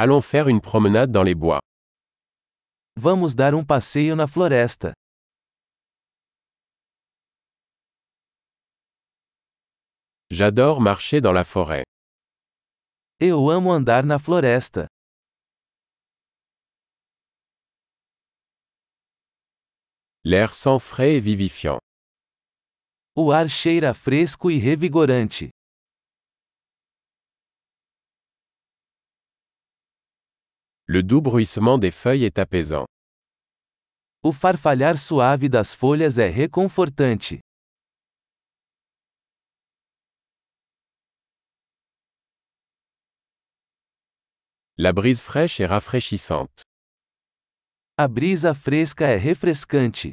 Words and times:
Allons 0.00 0.22
faire 0.22 0.46
une 0.46 0.60
promenade 0.60 1.10
dans 1.10 1.24
les 1.24 1.34
bois. 1.34 1.58
Vamos 2.96 3.34
dar 3.34 3.52
um 3.52 3.64
passeio 3.64 4.14
na 4.14 4.28
floresta. 4.28 4.92
J'adore 10.30 10.80
marcher 10.80 11.20
dans 11.20 11.32
la 11.32 11.44
forêt. 11.44 11.82
Eu 13.20 13.50
amo 13.50 13.72
andar 13.72 14.04
na 14.04 14.20
floresta. 14.20 14.86
L'air 20.22 20.54
sent 20.54 20.78
frais 20.78 21.16
et 21.16 21.20
vivifiant. 21.20 21.80
O 23.16 23.32
ar 23.32 23.48
cheira 23.48 23.92
fresco 23.94 24.48
e 24.48 24.60
revigorante. 24.60 25.48
Le 30.90 31.02
doux 31.02 31.20
bruissement 31.20 31.76
des 31.76 31.90
feuilles 31.90 32.24
est 32.24 32.38
apaisant. 32.38 32.86
O 34.22 34.32
farfalhar 34.32 34.96
suave 34.96 35.50
das 35.50 35.74
folhas 35.74 36.16
é 36.16 36.30
reconfortante. 36.30 37.40
La 44.78 44.94
brise 44.94 45.20
fraîche 45.20 45.60
est 45.60 45.66
rafraîchissante. 45.66 46.62
A 47.98 48.08
brisa 48.08 48.54
fresca 48.54 49.08
é 49.08 49.18
refrescante. 49.18 50.12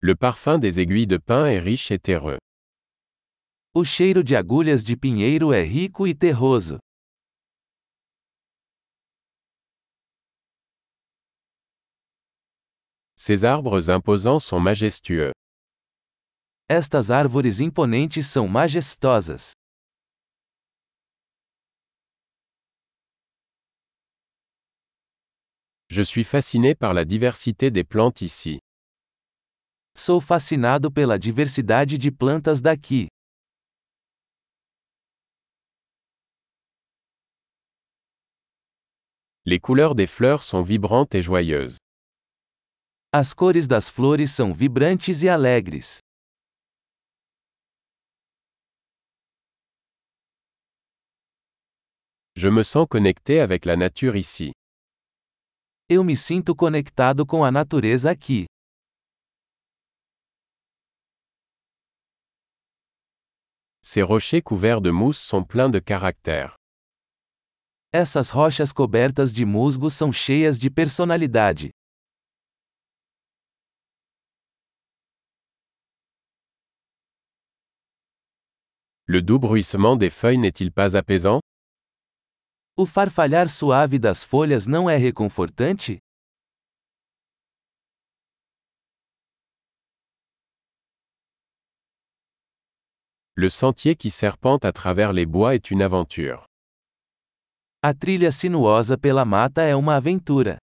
Le 0.00 0.14
parfum 0.16 0.58
des 0.58 0.80
aiguilles 0.80 1.06
de 1.06 1.16
pin 1.16 1.46
est 1.46 1.60
riche 1.60 1.90
et 1.90 1.98
terreux. 1.98 2.38
O 3.72 3.84
cheiro 3.84 4.24
de 4.24 4.34
agulhas 4.34 4.82
de 4.82 4.96
pinheiro 4.96 5.52
é 5.52 5.62
rico 5.62 6.04
e 6.04 6.12
terroso. 6.12 6.80
Ces 13.14 13.44
arbres 13.44 13.88
imposants 13.88 14.40
sont 14.40 14.58
majestueux. 14.58 15.30
Estas 16.68 17.12
árvores 17.12 17.60
imponentes 17.60 18.26
são 18.26 18.48
majestosas. 18.48 19.52
Je 25.88 26.02
suis 26.02 26.24
fasciné 26.24 26.74
par 26.74 26.92
la 26.92 27.04
diversité 27.04 27.70
des 27.70 27.84
plantes 27.84 28.22
ici. 28.22 28.58
Sou 29.96 30.20
fascinado 30.20 30.90
pela 30.90 31.16
diversidade 31.16 31.96
de 31.96 32.10
plantas 32.10 32.60
daqui. 32.60 33.06
Les 39.46 39.58
couleurs 39.58 39.94
des 39.94 40.06
fleurs 40.06 40.42
sont 40.42 40.62
vibrantes 40.62 41.14
et 41.14 41.22
joyeuses. 41.22 41.78
As 43.12 43.32
cores 43.32 43.66
das 43.66 43.88
flores 43.88 44.30
são 44.30 44.52
vibrantes 44.52 45.22
e 45.22 45.28
alegres. 45.28 46.00
Je 52.36 52.48
me 52.48 52.62
sens 52.62 52.86
connecté 52.86 53.40
avec 53.40 53.64
la 53.64 53.76
nature 53.76 54.16
ici. 54.16 54.52
Eu 55.88 56.04
me 56.04 56.16
sinto 56.16 56.54
conectado 56.54 57.26
com 57.26 57.42
a 57.42 57.50
natureza 57.50 58.10
aqui. 58.10 58.46
Ces 63.82 64.02
rochers 64.02 64.42
couverts 64.42 64.82
de 64.82 64.90
mousse 64.90 65.18
sont 65.18 65.42
pleins 65.42 65.70
de 65.70 65.80
caractère. 65.80 66.59
Essas 67.92 68.30
rochas 68.30 68.72
cobertas 68.72 69.32
de 69.32 69.44
musgo 69.44 69.90
são 69.90 70.12
cheias 70.12 70.56
de 70.60 70.70
personalidade. 70.70 71.70
Le 79.06 79.20
doux 79.20 79.40
bruissement 79.40 79.96
des 79.96 80.08
feuilles 80.08 80.38
n'est-il 80.38 80.70
pas 80.70 80.96
apaisant 80.96 81.40
O 82.76 82.86
farfalhar 82.86 83.48
suave 83.48 83.98
das 83.98 84.22
folhas 84.22 84.68
não 84.68 84.88
é 84.88 84.96
reconfortante? 84.96 85.98
Le 93.34 93.50
sentier 93.50 93.96
qui 93.96 94.10
serpente 94.10 94.64
à 94.64 94.70
travers 94.72 95.12
les 95.12 95.26
bois 95.26 95.56
est 95.56 95.72
une 95.72 95.82
aventure. 95.82 96.49
A 97.82 97.94
trilha 97.94 98.30
sinuosa 98.30 98.98
pela 98.98 99.24
mata 99.24 99.62
é 99.62 99.74
uma 99.74 99.96
aventura. 99.96 100.58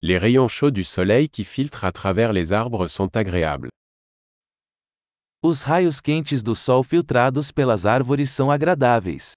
Les 0.00 0.16
rayons 0.16 0.48
chauds 0.48 0.70
du 0.70 0.84
soleil 0.84 1.28
qui 1.28 1.44
filtrent 1.44 1.84
à 1.84 1.90
travers 1.90 2.32
les 2.32 2.52
arbres 2.52 2.86
sont 2.86 3.16
agréables. 3.16 3.68
Os 5.42 5.62
raios 5.62 6.00
quentes 6.00 6.40
do 6.40 6.54
sol 6.54 6.84
filtrados 6.84 7.50
pelas 7.50 7.84
árvores 7.84 8.30
são 8.30 8.48
agradáveis. 8.48 9.32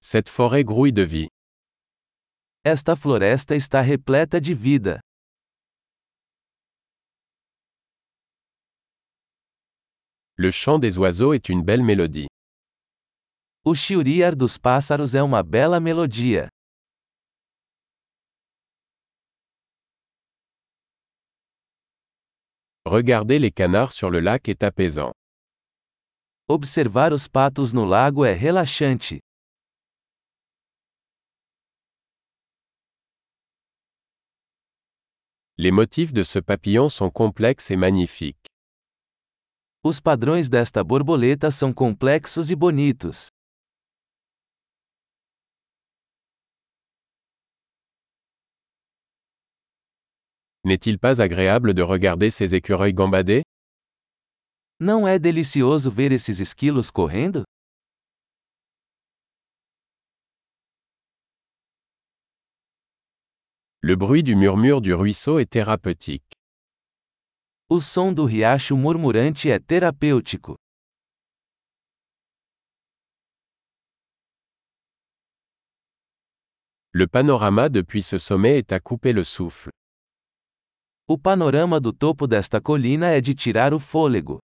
Cette 0.00 0.28
forêt 0.28 0.64
grouille 0.64 0.90
de 0.90 1.04
vie. 1.04 1.28
Esta 2.70 2.94
floresta 2.94 3.54
está 3.54 3.80
repleta 3.80 4.38
de 4.38 4.52
vida. 4.52 5.00
Le 10.36 10.50
chant 10.50 10.78
des 10.78 10.98
oiseaux 10.98 11.32
est 11.32 11.48
une 11.48 11.62
belle 11.62 11.82
mélodie. 11.82 12.26
O 13.64 13.74
chiriar 13.74 14.36
dos 14.36 14.58
pássaros 14.58 15.14
é 15.14 15.22
uma 15.22 15.42
bela 15.42 15.80
melodia. 15.80 16.50
Regarder 22.86 23.38
les 23.38 23.50
canards 23.50 23.94
sur 23.94 24.10
le 24.10 24.20
lac 24.20 24.46
est 24.46 24.62
apaisant. 24.62 25.12
Observar 26.46 27.14
os 27.14 27.26
patos 27.26 27.72
no 27.72 27.86
lago 27.86 28.26
é 28.26 28.34
relaxante. 28.34 29.20
Les 35.60 35.72
motifs 35.72 36.12
de 36.12 36.22
ce 36.22 36.38
papillon 36.38 36.88
sont 36.88 37.10
complexes 37.10 37.72
et 37.72 37.76
magnifiques. 37.76 38.46
Os 39.82 40.00
padrões 40.00 40.48
desta 40.48 40.84
borboleta 40.84 41.50
são 41.50 41.72
complexos 41.72 42.48
e 42.48 42.54
bonitos. 42.54 43.26
N'est-il 50.64 50.96
pas 50.96 51.20
agréable 51.20 51.74
de 51.74 51.82
regarder 51.82 52.30
ces 52.30 52.54
écureuils 52.54 52.94
gambader 52.94 53.42
Não 54.78 55.08
é 55.08 55.18
delicioso 55.18 55.90
ver 55.90 56.12
esses 56.12 56.38
esquilos 56.38 56.88
correndo? 56.88 57.42
Le 63.88 63.96
bruit 63.96 64.22
du 64.22 64.36
murmure 64.36 64.82
du 64.82 64.92
ruisseau 64.92 65.38
est 65.38 65.48
thérapeutique. 65.48 66.34
O 67.70 67.80
som 67.80 68.12
do 68.12 68.26
riacho 68.26 68.76
murmurante 68.76 69.48
é 69.48 69.58
terapêutico. 69.58 70.56
Le 76.92 77.06
panorama 77.06 77.70
depuis 77.70 78.02
ce 78.02 78.18
sommet 78.18 78.58
est 78.58 78.72
à 78.72 78.78
couper 78.78 79.14
le 79.14 79.24
souffle. 79.24 79.70
O 81.06 81.16
panorama 81.16 81.80
do 81.80 81.90
topo 81.90 82.26
desta 82.26 82.60
colina 82.60 83.16
é 83.16 83.22
de 83.22 83.32
tirar 83.32 83.72
o 83.72 83.78
fôlego. 83.78 84.38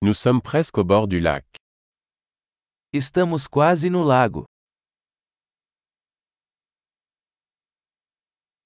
Nous 0.00 0.14
sommes 0.14 0.40
presque 0.40 0.78
au 0.78 0.84
bord 0.84 1.08
du 1.08 1.18
lac. 1.18 1.44
Estamos 2.96 3.48
quase 3.48 3.90
no 3.90 4.04
lago. 4.04 4.44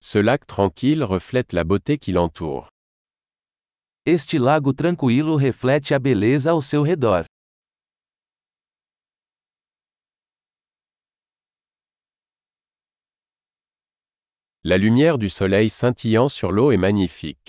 Ce 0.02 0.18
lac 0.18 0.46
tranquille 0.46 1.02
reflète 1.02 1.54
la 1.54 1.64
beauté 1.64 1.96
qui 1.96 2.12
l'entoure. 2.12 2.68
Este 4.04 4.38
lago 4.38 4.74
tranquilo 4.74 5.36
reflete 5.38 5.94
a 5.94 5.98
beleza 5.98 6.50
ao 6.50 6.60
seu 6.60 6.82
redor. 6.82 7.24
La 14.62 14.76
lumière 14.76 15.16
du 15.16 15.30
soleil 15.30 15.70
scintillant 15.70 16.28
sur 16.28 16.52
l'eau 16.52 16.70
est 16.70 16.76
magnifique. 16.76 17.48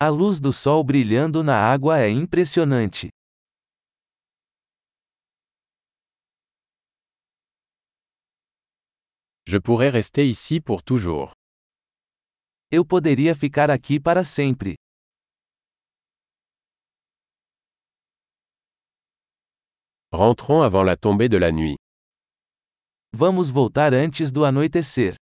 A 0.00 0.08
luz 0.08 0.40
do 0.40 0.54
sol 0.54 0.82
brilhando 0.82 1.42
na 1.42 1.70
água 1.70 2.00
é 2.00 2.08
impressionante. 2.08 3.10
Je 9.46 9.58
pourrais 9.58 9.90
rester 9.90 10.26
ici 10.26 10.58
pour 10.60 10.82
toujours. 10.82 11.32
Eu 12.72 12.84
poderia 12.84 13.34
ficar 13.34 13.70
aqui 13.70 14.00
para 14.00 14.24
sempre. 14.24 14.74
Rentrons 20.12 20.62
avant 20.62 20.82
la 20.82 20.96
tombée 20.96 21.28
de 21.28 21.36
la 21.36 21.52
nuit. 21.52 21.76
Vamos 23.12 23.50
voltar 23.50 23.92
antes 23.92 24.32
do 24.32 24.44
anoitecer. 24.44 25.16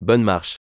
Bonne 0.00 0.22
marche. 0.24 0.61